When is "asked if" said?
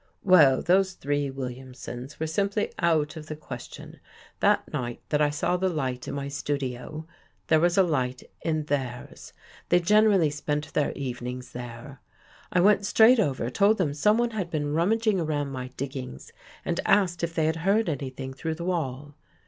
16.83-17.35